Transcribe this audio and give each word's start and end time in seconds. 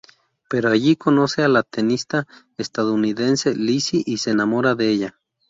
Pero 0.49 0.69
allí 0.69 0.95
conoce 0.95 1.43
a 1.43 1.47
la 1.47 1.61
tenista 1.61 2.25
estadounidense 2.57 3.53
Lizzie 3.55 4.01
y 4.03 4.17
se 4.17 4.31
enamora 4.31 4.73
de 4.73 4.89
ella. 4.89 5.19